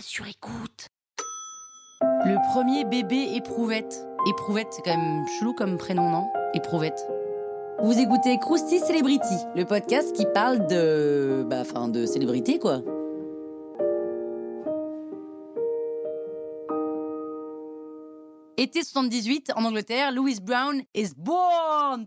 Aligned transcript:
sur 0.00 0.26
écoute. 0.26 0.88
Le 2.00 2.36
premier 2.52 2.84
bébé 2.84 3.34
éprouvette. 3.34 4.06
Éprouvette, 4.28 4.68
c'est 4.70 4.82
quand 4.82 4.96
même 4.96 5.26
chelou 5.38 5.54
comme 5.54 5.76
prénom, 5.78 6.10
non? 6.10 6.26
Éprouvette. 6.54 7.06
Vous 7.82 7.98
écoutez 7.98 8.38
Krusty 8.38 8.78
Celebrity, 8.78 9.34
le 9.56 9.64
podcast 9.64 10.14
qui 10.14 10.26
parle 10.32 10.66
de. 10.66 11.44
Bah, 11.48 11.60
enfin, 11.60 11.88
de 11.88 12.06
célébrité, 12.06 12.58
quoi. 12.58 12.82
Été 18.56 18.82
78, 18.82 19.52
en 19.56 19.64
Angleterre, 19.64 20.12
Louis 20.12 20.38
Brown 20.40 20.82
is 20.94 21.10
born 21.16 22.06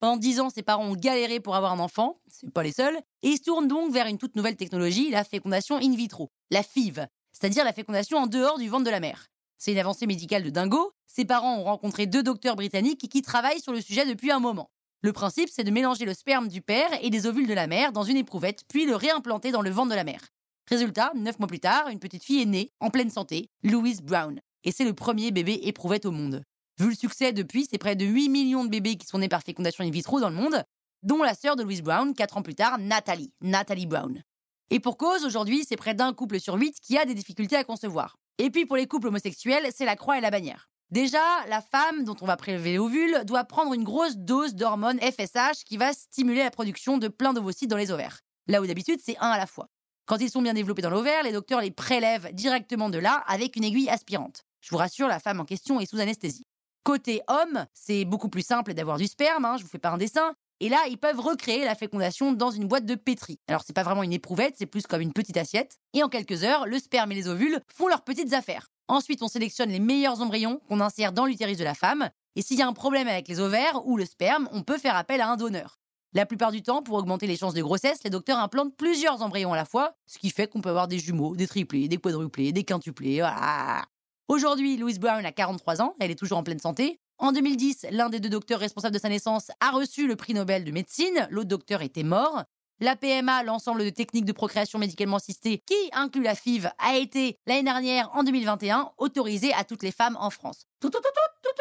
Pendant 0.00 0.16
10 0.16 0.40
ans, 0.40 0.50
ses 0.50 0.62
parents 0.62 0.86
ont 0.86 0.94
galéré 0.94 1.40
pour 1.40 1.56
avoir 1.56 1.72
un 1.72 1.80
enfant, 1.80 2.20
c'est 2.28 2.52
pas 2.52 2.62
les 2.62 2.72
seuls, 2.72 2.96
et 3.22 3.30
ils 3.30 3.38
se 3.38 3.42
tournent 3.42 3.66
donc 3.66 3.92
vers 3.92 4.06
une 4.06 4.18
toute 4.18 4.36
nouvelle 4.36 4.56
technologie, 4.56 5.10
la 5.10 5.24
fécondation 5.24 5.76
in 5.76 5.94
vitro, 5.96 6.30
la 6.50 6.62
FIV, 6.62 7.06
c'est-à-dire 7.32 7.64
la 7.64 7.72
fécondation 7.72 8.18
en 8.18 8.26
dehors 8.28 8.58
du 8.58 8.68
ventre 8.68 8.84
de 8.84 8.90
la 8.90 9.00
mère. 9.00 9.26
C'est 9.58 9.72
une 9.72 9.78
avancée 9.78 10.06
médicale 10.06 10.44
de 10.44 10.50
dingo. 10.50 10.92
Ses 11.08 11.24
parents 11.24 11.58
ont 11.58 11.64
rencontré 11.64 12.06
deux 12.06 12.22
docteurs 12.22 12.54
britanniques 12.54 13.08
qui 13.08 13.22
travaillent 13.22 13.60
sur 13.60 13.72
le 13.72 13.80
sujet 13.80 14.06
depuis 14.06 14.30
un 14.30 14.38
moment. 14.38 14.70
Le 15.00 15.12
principe, 15.12 15.48
c'est 15.52 15.64
de 15.64 15.70
mélanger 15.72 16.04
le 16.04 16.14
sperme 16.14 16.46
du 16.46 16.60
père 16.60 16.90
et 17.02 17.10
les 17.10 17.26
ovules 17.26 17.48
de 17.48 17.54
la 17.54 17.66
mère 17.66 17.90
dans 17.90 18.04
une 18.04 18.16
éprouvette, 18.16 18.62
puis 18.68 18.86
le 18.86 18.94
réimplanter 18.94 19.50
dans 19.50 19.62
le 19.62 19.70
ventre 19.70 19.90
de 19.90 19.96
la 19.96 20.04
mère. 20.04 20.28
Résultat, 20.68 21.12
neuf 21.16 21.40
mois 21.40 21.48
plus 21.48 21.60
tard, 21.60 21.88
une 21.88 21.98
petite 21.98 22.22
fille 22.22 22.42
est 22.42 22.46
née, 22.46 22.70
en 22.78 22.90
pleine 22.90 23.10
santé, 23.10 23.48
Louise 23.64 24.00
Brown. 24.00 24.40
Et 24.62 24.70
c'est 24.70 24.84
le 24.84 24.94
premier 24.94 25.32
bébé 25.32 25.58
éprouvette 25.64 26.06
au 26.06 26.12
monde. 26.12 26.44
Vu 26.78 26.90
le 26.90 26.94
succès 26.94 27.32
depuis, 27.32 27.66
c'est 27.68 27.78
près 27.78 27.96
de 27.96 28.04
8 28.04 28.28
millions 28.28 28.64
de 28.64 28.70
bébés 28.70 28.96
qui 28.96 29.06
sont 29.06 29.18
nés 29.18 29.28
par 29.28 29.42
fécondation 29.42 29.82
in 29.82 29.90
vitro 29.90 30.20
dans 30.20 30.28
le 30.28 30.36
monde, 30.36 30.62
dont 31.02 31.24
la 31.24 31.34
sœur 31.34 31.56
de 31.56 31.64
Louise 31.64 31.82
Brown, 31.82 32.14
4 32.14 32.36
ans 32.36 32.42
plus 32.42 32.54
tard, 32.54 32.78
Nathalie, 32.78 33.32
Nathalie 33.40 33.86
Brown. 33.86 34.22
Et 34.70 34.78
pour 34.78 34.96
cause, 34.96 35.24
aujourd'hui, 35.24 35.64
c'est 35.68 35.76
près 35.76 35.94
d'un 35.94 36.12
couple 36.12 36.38
sur 36.38 36.54
8 36.54 36.78
qui 36.80 36.96
a 36.96 37.04
des 37.04 37.14
difficultés 37.14 37.56
à 37.56 37.64
concevoir. 37.64 38.16
Et 38.38 38.50
puis 38.50 38.64
pour 38.64 38.76
les 38.76 38.86
couples 38.86 39.08
homosexuels, 39.08 39.68
c'est 39.74 39.86
la 39.86 39.96
croix 39.96 40.18
et 40.18 40.20
la 40.20 40.30
bannière. 40.30 40.70
Déjà, 40.92 41.18
la 41.48 41.60
femme 41.60 42.04
dont 42.04 42.14
on 42.20 42.26
va 42.26 42.36
prélever 42.36 42.72
les 42.72 42.78
ovules 42.78 43.24
doit 43.24 43.44
prendre 43.44 43.74
une 43.74 43.82
grosse 43.82 44.16
dose 44.16 44.54
d'hormone 44.54 45.00
FSH 45.00 45.64
qui 45.66 45.78
va 45.78 45.92
stimuler 45.92 46.44
la 46.44 46.50
production 46.52 46.96
de 46.96 47.08
plein 47.08 47.32
d'ovocytes 47.32 47.68
dans 47.68 47.76
les 47.76 47.90
ovaires. 47.90 48.20
Là 48.46 48.62
où 48.62 48.66
d'habitude, 48.68 49.00
c'est 49.02 49.18
un 49.18 49.30
à 49.30 49.36
la 49.36 49.46
fois. 49.46 49.66
Quand 50.06 50.18
ils 50.18 50.30
sont 50.30 50.42
bien 50.42 50.54
développés 50.54 50.82
dans 50.82 50.90
l'ovaire, 50.90 51.24
les 51.24 51.32
docteurs 51.32 51.60
les 51.60 51.72
prélèvent 51.72 52.32
directement 52.32 52.88
de 52.88 52.98
là 52.98 53.24
avec 53.26 53.56
une 53.56 53.64
aiguille 53.64 53.90
aspirante. 53.90 54.44
Je 54.60 54.70
vous 54.70 54.76
rassure, 54.76 55.08
la 55.08 55.18
femme 55.18 55.40
en 55.40 55.44
question 55.44 55.80
est 55.80 55.86
sous 55.86 55.98
anesthésie. 55.98 56.46
Côté 56.84 57.20
homme, 57.28 57.66
c'est 57.74 58.04
beaucoup 58.04 58.28
plus 58.28 58.46
simple 58.46 58.74
d'avoir 58.74 58.98
du 58.98 59.06
sperme, 59.06 59.44
hein, 59.44 59.56
je 59.58 59.62
vous 59.62 59.68
fais 59.68 59.78
pas 59.78 59.90
un 59.90 59.98
dessin. 59.98 60.34
Et 60.60 60.68
là, 60.68 60.78
ils 60.88 60.98
peuvent 60.98 61.20
recréer 61.20 61.64
la 61.64 61.74
fécondation 61.74 62.32
dans 62.32 62.50
une 62.50 62.66
boîte 62.66 62.84
de 62.84 62.96
pétri. 62.96 63.38
Alors, 63.46 63.62
c'est 63.64 63.72
pas 63.72 63.84
vraiment 63.84 64.02
une 64.02 64.12
éprouvette, 64.12 64.56
c'est 64.58 64.66
plus 64.66 64.86
comme 64.86 65.00
une 65.00 65.12
petite 65.12 65.36
assiette. 65.36 65.76
Et 65.94 66.02
en 66.02 66.08
quelques 66.08 66.42
heures, 66.42 66.66
le 66.66 66.78
sperme 66.78 67.12
et 67.12 67.14
les 67.14 67.28
ovules 67.28 67.60
font 67.72 67.86
leurs 67.86 68.02
petites 68.02 68.32
affaires. 68.32 68.68
Ensuite, 68.88 69.22
on 69.22 69.28
sélectionne 69.28 69.70
les 69.70 69.78
meilleurs 69.78 70.20
embryons 70.20 70.60
qu'on 70.68 70.80
insère 70.80 71.12
dans 71.12 71.26
l'utérus 71.26 71.58
de 71.58 71.64
la 71.64 71.74
femme. 71.74 72.10
Et 72.34 72.42
s'il 72.42 72.58
y 72.58 72.62
a 72.62 72.66
un 72.66 72.72
problème 72.72 73.06
avec 73.06 73.28
les 73.28 73.38
ovaires 73.38 73.86
ou 73.86 73.96
le 73.96 74.04
sperme, 74.04 74.48
on 74.52 74.62
peut 74.62 74.78
faire 74.78 74.96
appel 74.96 75.20
à 75.20 75.28
un 75.28 75.36
donneur. 75.36 75.78
La 76.14 76.24
plupart 76.24 76.52
du 76.52 76.62
temps, 76.62 76.82
pour 76.82 76.96
augmenter 76.96 77.26
les 77.26 77.36
chances 77.36 77.54
de 77.54 77.62
grossesse, 77.62 78.02
les 78.02 78.10
docteurs 78.10 78.38
implantent 78.38 78.74
plusieurs 78.76 79.22
embryons 79.22 79.52
à 79.52 79.56
la 79.56 79.66
fois, 79.66 79.94
ce 80.06 80.18
qui 80.18 80.30
fait 80.30 80.48
qu'on 80.48 80.62
peut 80.62 80.70
avoir 80.70 80.88
des 80.88 80.98
jumeaux, 80.98 81.36
des 81.36 81.46
triplés, 81.46 81.86
des 81.86 81.98
quadruplés, 81.98 82.52
des 82.52 82.64
quintuplés. 82.64 83.18
Voilà. 83.18 83.84
Aujourd'hui, 84.28 84.76
Louise 84.76 85.00
Brown 85.00 85.24
a 85.24 85.32
43 85.32 85.80
ans, 85.80 85.96
elle 86.00 86.10
est 86.10 86.14
toujours 86.14 86.36
en 86.36 86.42
pleine 86.42 86.58
santé. 86.58 87.00
En 87.16 87.32
2010, 87.32 87.86
l'un 87.92 88.10
des 88.10 88.20
deux 88.20 88.28
docteurs 88.28 88.60
responsables 88.60 88.92
de 88.94 89.00
sa 89.00 89.08
naissance 89.08 89.50
a 89.60 89.70
reçu 89.70 90.06
le 90.06 90.16
prix 90.16 90.34
Nobel 90.34 90.64
de 90.64 90.70
médecine, 90.70 91.26
l'autre 91.30 91.48
docteur 91.48 91.80
était 91.80 92.02
mort. 92.02 92.44
La 92.78 92.94
PMA, 92.94 93.42
l'ensemble 93.44 93.82
de 93.82 93.88
techniques 93.88 94.26
de 94.26 94.32
procréation 94.32 94.78
médicalement 94.78 95.16
assistée, 95.16 95.62
qui 95.64 95.74
inclut 95.92 96.22
la 96.22 96.34
FIV, 96.34 96.70
a 96.76 96.98
été 96.98 97.38
l'année 97.46 97.62
dernière, 97.62 98.10
en 98.12 98.22
2021, 98.22 98.90
autorisée 98.98 99.54
à 99.54 99.64
toutes 99.64 99.82
les 99.82 99.92
femmes 99.92 100.18
en 100.20 100.28
France. 100.28 100.66
Tout, 100.78 100.90
tout, 100.90 100.98
tout, 101.00 101.54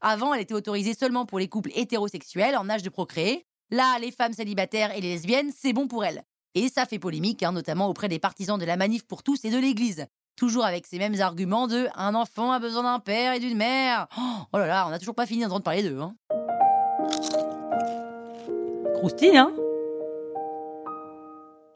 Avant, 0.00 0.34
elle 0.34 0.42
était 0.42 0.54
autorisée 0.54 0.94
seulement 0.94 1.24
pour 1.24 1.38
les 1.38 1.48
couples 1.48 1.70
hétérosexuels 1.72 2.56
en 2.56 2.68
âge 2.68 2.82
de 2.82 2.90
procréer. 2.90 3.46
Là, 3.70 4.00
les 4.00 4.10
femmes 4.10 4.32
célibataires 4.32 4.92
et 4.92 5.00
les 5.00 5.10
lesbiennes, 5.10 5.52
c'est 5.56 5.72
bon 5.72 5.86
pour 5.86 6.04
elles. 6.04 6.24
Et 6.56 6.68
ça 6.68 6.84
fait 6.84 6.98
polémique, 6.98 7.44
hein, 7.44 7.52
notamment 7.52 7.88
auprès 7.88 8.08
des 8.08 8.18
partisans 8.18 8.58
de 8.58 8.64
la 8.64 8.76
manif 8.76 9.06
pour 9.06 9.22
tous 9.22 9.44
et 9.44 9.50
de 9.50 9.58
l'Église. 9.58 10.06
Toujours 10.36 10.64
avec 10.64 10.86
ces 10.86 10.98
mêmes 10.98 11.20
arguments 11.20 11.66
de 11.68 11.88
un 11.94 12.14
enfant 12.14 12.52
a 12.52 12.58
besoin 12.58 12.82
d'un 12.82 12.98
père 12.98 13.34
et 13.34 13.40
d'une 13.40 13.56
mère. 13.56 14.08
Oh 14.52 14.58
là 14.58 14.66
là, 14.66 14.86
on 14.86 14.90
n'a 14.90 14.98
toujours 14.98 15.14
pas 15.14 15.26
fini 15.26 15.42
d'entendre 15.42 15.62
parler 15.62 15.82
d'eux. 15.82 16.00
Hein. 16.00 16.14
Croustille, 18.94 19.36
hein? 19.36 19.52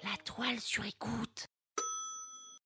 La 0.03 0.17
toile 0.25 0.61
sur 0.61 0.85
écoute. 0.85 1.49